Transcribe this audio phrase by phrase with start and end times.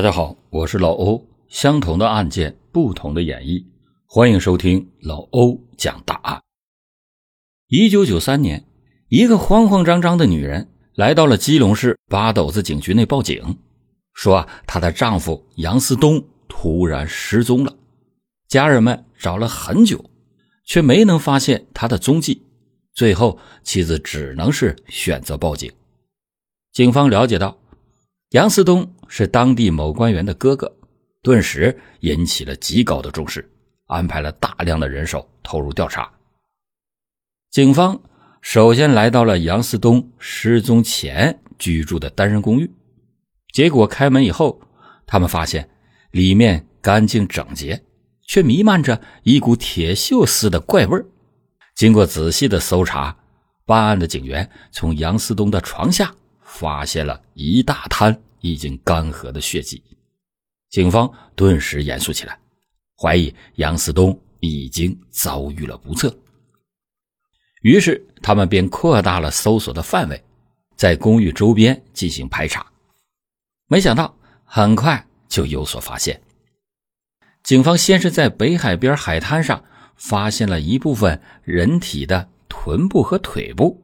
[0.00, 1.28] 大家好，我是老欧。
[1.50, 3.62] 相同的案件，不同的演绎，
[4.06, 6.40] 欢迎收听老欧讲大案。
[7.68, 8.64] 一九九三年，
[9.10, 13.58] 一个慌慌张张的女人来到了基隆市八斗子警局内报警，
[14.14, 17.76] 说她的丈夫杨思东突然失踪了。
[18.48, 20.02] 家人们找了很久，
[20.64, 22.40] 却没能发现他的踪迹。
[22.94, 25.70] 最后，妻子只能是选择报警。
[26.72, 27.58] 警方了解到，
[28.30, 28.94] 杨思东。
[29.12, 30.72] 是当地某官员的哥哥，
[31.20, 33.44] 顿时引起了极高的重视，
[33.86, 36.08] 安排了大量的人手投入调查。
[37.50, 38.00] 警方
[38.40, 42.70] 首先来到了杨思东失踪前居住的单人公寓，
[43.52, 44.60] 结果开门以后，
[45.08, 45.68] 他们发现
[46.12, 47.82] 里面干净整洁，
[48.28, 51.04] 却弥漫着一股铁锈似的怪味
[51.74, 53.16] 经过仔细的搜查，
[53.66, 58.16] 办案的警员从杨思东的床下发现了一大滩。
[58.40, 59.82] 已经干涸的血迹，
[60.70, 62.38] 警方顿时严肃起来，
[62.96, 66.14] 怀疑杨思东已经遭遇了不测。
[67.62, 70.24] 于是，他们便扩大了搜索的范围，
[70.76, 72.64] 在公寓周边进行排查。
[73.66, 76.20] 没想到，很快就有所发现。
[77.42, 79.62] 警方先是在北海边海滩上
[79.96, 83.82] 发现了一部分人体的臀部和腿部，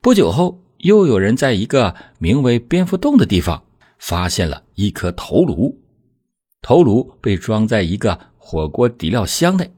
[0.00, 3.64] 不久后，又有人在一个名为“蝙蝠洞”的地方。
[4.00, 5.78] 发现了一颗头颅，
[6.62, 9.70] 头颅被装在一个火锅底料箱内，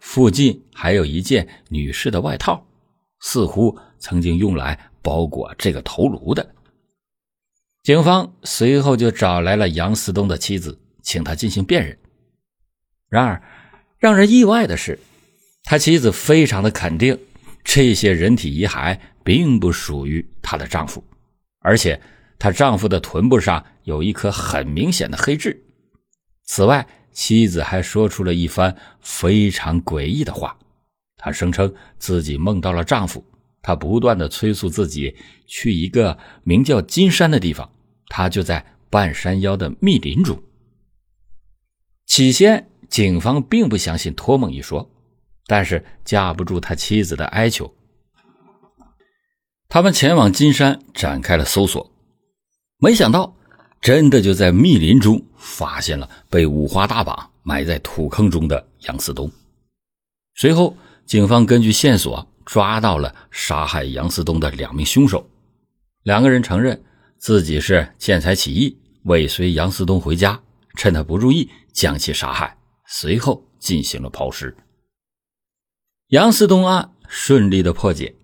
[0.00, 2.66] 附近还有一件女士的外套，
[3.20, 6.54] 似乎曾经用来包裹这个头颅的。
[7.84, 11.96] 警方随后就找来了杨思东的妻子，请他进行辨认。
[13.08, 13.40] 然而，
[13.98, 14.98] 让人意外的是，
[15.62, 17.16] 他妻子非常的肯定，
[17.62, 21.02] 这些人体遗骸并不属于她的丈夫，
[21.60, 22.00] 而且。
[22.42, 25.62] 她丈夫的臀部上有一颗很明显的黑痣。
[26.42, 30.58] 此外，妻子还说出了一番非常诡异的话。
[31.16, 33.24] 她声称自己梦到了丈夫，
[33.62, 37.70] 她不断的催促自己去一个名叫金山的地方，
[38.08, 40.42] 他就在半山腰的密林中。
[42.06, 44.90] 起先，警方并不相信托梦一说，
[45.46, 47.72] 但是架不住他妻子的哀求，
[49.68, 51.91] 他们前往金山展开了搜索。
[52.82, 53.32] 没想到，
[53.80, 59.30] 真的就在密林中发现了被五花大绑埋在土坑中的杨思东。
[60.34, 60.76] 随后，
[61.06, 65.24] 警方根据线索抓到了杀害杨思东的两名凶手。
[66.02, 66.82] 两个人承认
[67.18, 70.42] 自己是见财起意，尾随杨思东回家，
[70.74, 74.56] 趁他不注意将其杀害，随后进行了抛尸。
[76.08, 78.16] 杨思东案顺利的破解，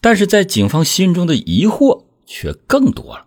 [0.00, 3.25] 但是在警方心中的疑惑却更多了。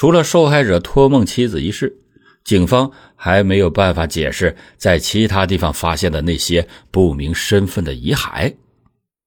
[0.00, 1.94] 除了受害者托梦妻子一事，
[2.42, 8.56] 警方还没有办法解释在其他地方发现的那些不明身份的遗骸。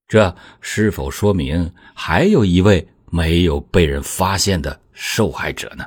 [0.08, 5.86] 这是否说明还有一位没有被人发现的受害者呢？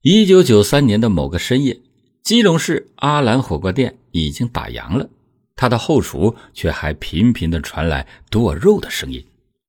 [0.00, 1.78] 一九九三年的某个深夜，
[2.22, 5.06] 基隆市阿兰火锅店已经打烊了，
[5.54, 9.22] 他的后厨却还频频的传来剁肉的声音，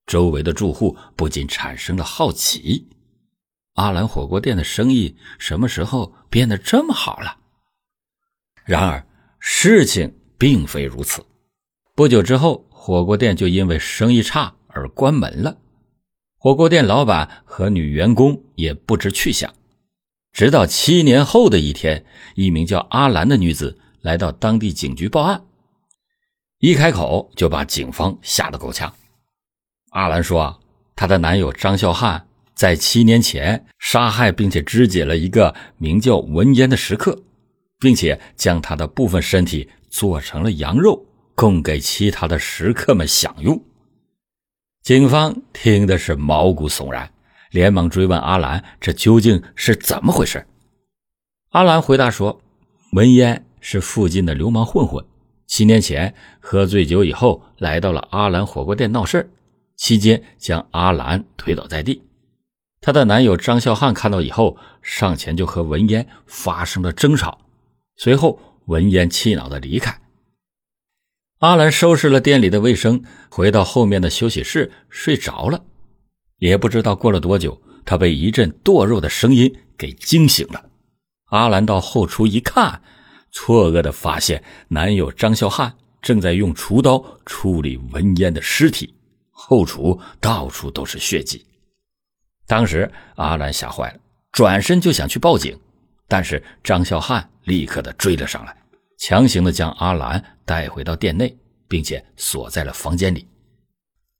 [0.07, 2.87] 周围的住户不禁产生了好奇。
[3.75, 7.37] 阿兰火锅店的生意什么时候变得这么好了？
[8.63, 9.05] 然而
[9.39, 11.25] 事情并非如此。
[11.93, 15.57] 不久之后，火锅店就因为生意差而关门了。
[16.37, 19.53] 火锅店老板和女员工也不知去向。
[20.31, 25.43] 直到七年后的一天，一名叫阿兰的女子来到当地警局报案，
[26.59, 28.93] 一开口就把警方吓得够呛。
[29.91, 30.61] 阿兰说
[30.95, 37.21] ：“她的男友张孝汉。”在七年前杀害并且肢解了一个名叫文烟的食客，
[37.79, 41.05] 并且将他的部分身体做成了羊肉，
[41.35, 43.61] 供给其他的食客们享用。
[44.81, 47.11] 警方听的是毛骨悚然，
[47.51, 50.45] 连忙追问阿兰：“这究竟是怎么回事？”
[51.51, 52.41] 阿兰回答说
[52.93, 55.03] ：“文烟是附近的流氓混混，
[55.45, 59.29] 七年前喝醉酒以后来到了阿兰火锅店闹事
[59.75, 62.01] 期间将阿兰推倒在地。”
[62.85, 67.39] 她的男友张孝汉看到以后，上前就和文嫣发生了争吵，
[67.97, 69.99] 随后文嫣气恼的离开。
[71.39, 75.63] 阿兰收拾了店里的卫生，回到后面的休息室睡着了。
[76.37, 80.63] 也不知道过了多久，她被一阵剁肉的声音给惊醒了。
[81.31, 82.83] 阿兰到后厨一看，
[83.31, 88.93] 错愕的发现男友张孝汉正在用厨刀处理文嫣的尸体，
[89.31, 91.43] 后厨到处都是血迹。
[92.47, 93.99] 当时阿兰吓坏了，
[94.31, 95.59] 转身就想去报警，
[96.07, 98.55] 但是张孝汉立刻的追了上来，
[98.99, 101.35] 强行的将阿兰带回到店内，
[101.67, 103.27] 并且锁在了房间里。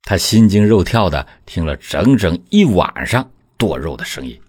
[0.02, 4.40] 他心惊肉跳的听了整整一晚上剁肉的声音。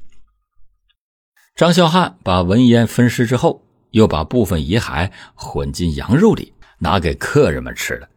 [1.55, 8.07] 张孝汉把文烟分尸之后，又把部分遗骸混进羊肉里，拿给客人们吃了。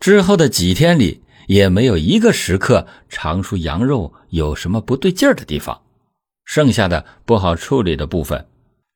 [0.00, 5.80] 之后的几天里，也没有一个食客尝出羊肉有什么不对劲儿的地方。
[6.44, 8.46] 剩下的不好处理的部分，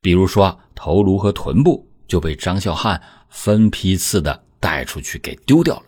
[0.01, 5.83] 比如说头颅和臀部，就被张孝汉分批次的带出去给丢掉了。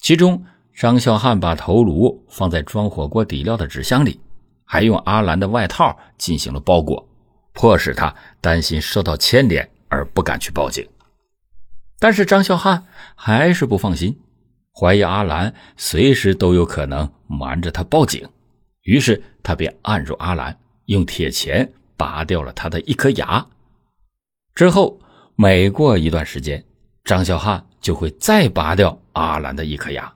[0.00, 0.44] 其中，
[0.74, 4.20] 张孝汉把头颅放在装火锅底料的纸箱里。
[4.70, 7.08] 还用阿兰的外套进行了包裹，
[7.54, 10.86] 迫使他担心受到牵连而不敢去报警。
[11.98, 14.20] 但是张孝汉还是不放心，
[14.78, 18.28] 怀疑阿兰随时都有可能瞒着他报警，
[18.82, 23.44] 于是他便按住阿兰，用铁钳拔掉了他的一颗牙。
[24.54, 25.00] 之后
[25.34, 26.64] 每过一段时间，
[27.02, 30.12] 张小汉就会再拔掉阿兰的一颗牙。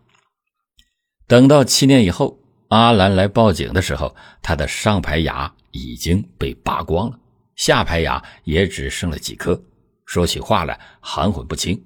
[1.26, 2.38] 等到七年以后。
[2.68, 7.18] 阿兰来报警的时候，他的上排牙已经被拔光了，
[7.54, 9.62] 下排牙也只剩了几颗，
[10.06, 11.78] 说起话来含混不清。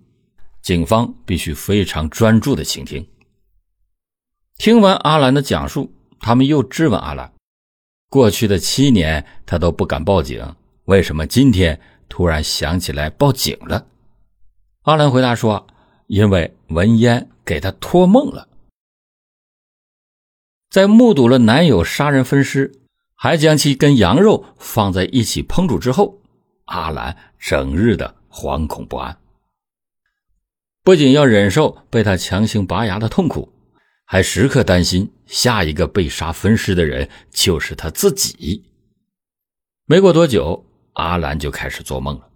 [0.67, 3.07] 警方必须非常专注的倾听。
[4.59, 7.33] 听完阿兰的讲述，他们又质问阿兰：
[8.11, 13.87] 过去的七年他都不敢报警，为什么今天突然想起来报警了？
[14.83, 15.69] 阿兰回答说：
[16.09, 18.49] 因为文烟给他托梦了。
[20.69, 22.73] 在目睹了男友杀人分尸，
[23.15, 26.19] 还将其跟羊肉放在一起烹煮之后，
[26.65, 29.17] 阿兰整日的惶恐不安，
[30.87, 33.53] 不仅要忍受被他强行拔牙的痛苦，
[34.05, 38.63] 还时刻担心下一个被杀分尸的人就是他自己。
[39.87, 42.29] 没过多久，阿兰就开始做梦了，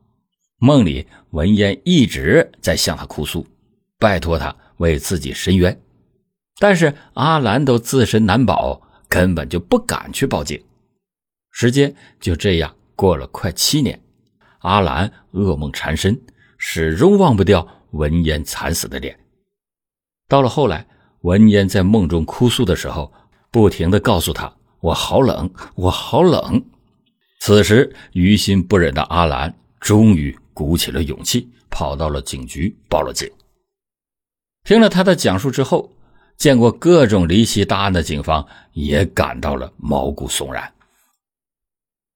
[0.59, 3.47] 梦里文烟一直在向他哭诉，
[4.01, 5.81] 拜托他为自己伸冤。
[6.59, 10.61] 但是阿兰都自身难保，根本就不敢去报警。
[11.53, 14.03] 时间就这样过了快七年，
[14.63, 16.21] 阿兰噩梦缠身，
[16.59, 19.19] 始终忘不掉文烟惨死的脸。
[20.29, 20.87] 到了后来，
[21.23, 23.13] 文烟在梦中哭诉的时候，
[23.51, 26.65] 不停的告诉他：“我好冷，我好冷。”
[27.41, 33.31] 此时于心不忍的阿兰终于鼓起了勇气，跑到了警局报了警。
[34.65, 35.91] 听了他的讲述之后。
[36.37, 40.73] 见过各种离奇大案的警方也感到了毛骨悚然，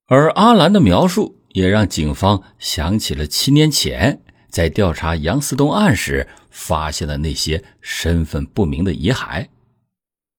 [0.07, 4.23] 而阿兰的描述也让警方想起了七年前
[4.55, 9.45] 在调查杨思东案时发现的那些身份不明的遗骸。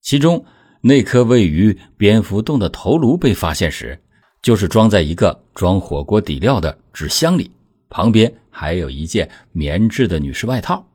[0.00, 0.42] 其中，
[0.80, 4.00] 那颗位于蝙蝠洞的头颅被发现时，
[4.40, 7.50] 就是装在一个装火锅底料的纸箱里，
[7.90, 10.88] 旁边还有一件棉质的女士外套。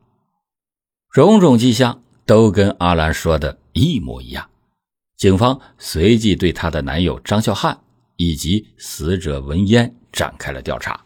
[1.12, 2.01] 种种迹象。
[2.24, 4.47] 都跟阿兰说的一模一样，
[5.17, 7.77] 警方随即对她的男友张孝汉
[8.15, 10.97] 以及死者文烟展开了调查。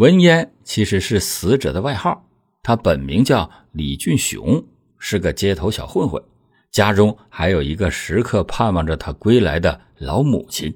[0.00, 2.26] 文烟其实是死者的外号，
[2.62, 4.64] 他本名叫李俊雄，
[4.98, 6.22] 是个街头小混混，
[6.70, 10.74] 家中还有一个时刻盼望着他归来的老母亲。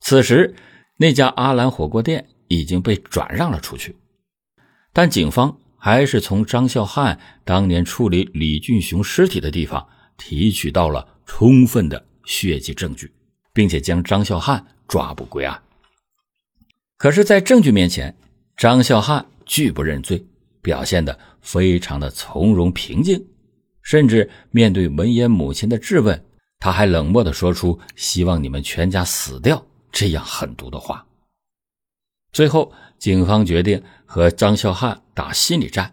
[0.00, 0.56] 此时，
[0.96, 3.94] 那家阿兰火锅店已经被转让了出去，
[4.92, 5.56] 但警方。
[5.82, 9.88] 还是从张孝汉当年处理李俊雄尸体的地方
[10.18, 13.10] 提取到了充分的血迹证据，
[13.54, 15.58] 并且将张孝汉抓捕归案。
[17.00, 18.14] 可是，在证据面前，
[18.58, 20.22] 张孝汉拒不认罪，
[20.60, 23.24] 表现得非常的从容平静，
[23.80, 26.22] 甚至面对文言母亲的质问，
[26.58, 31.02] 他还冷漠地说出“希望你们全家死掉”这样狠毒的话。
[32.34, 35.90] 最后，警方决定和张孝汉打心理战，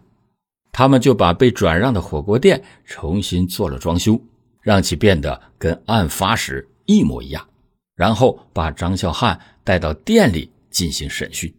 [0.72, 4.20] 他们就把被转让的火锅店重新做了装修，
[4.60, 7.48] 让其变得跟案发时一模一样，
[7.94, 11.54] 然后把张孝汉带到店里进行审讯。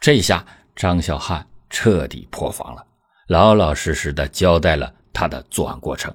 [0.00, 2.86] 这下张孝汉彻底破防了，
[3.28, 6.14] 老老实实的交代了他的作案过程，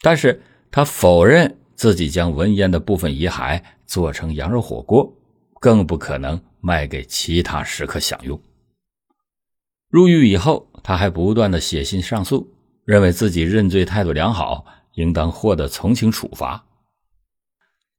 [0.00, 5.12] 但是他否认自己将文烟的部分遗骸做成羊肉火锅，
[5.60, 6.40] 更不可能。
[6.66, 8.40] 卖给其他食客享用。
[9.90, 12.54] 入狱以后，他还不断的写信上诉，
[12.86, 16.64] 认为自己认罪态度良好，应当获得从轻处罚。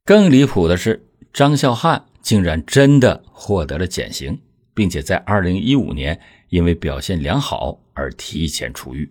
[0.03, 4.35] 更离谱的是，张孝汉竟然真的获得了减刑，
[4.73, 9.07] 并且在二零一五年因为表现良好而提前出狱。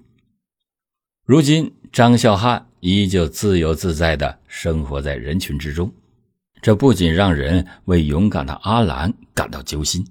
[1.25, 5.89] 如今，张孝汉依旧自由自在的生活在人群之中，
[6.61, 10.05] 这不仅让人为勇敢的阿兰感到揪心，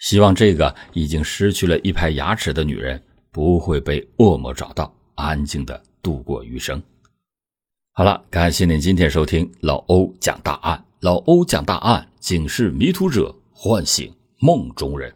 [0.00, 6.80] 希望这个已经失去了一排牙齿的女人不会被恶魔找到，安静的度过余生。
[7.92, 15.14] 好了，感谢您今天收听老欧讲大案，老欧讲大案，警示迷途者，唤醒梦中人。